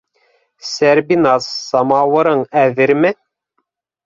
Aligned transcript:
Сәрбиназ, 0.69 1.49
самауырың 1.67 2.43
әҙерме? 2.63 3.13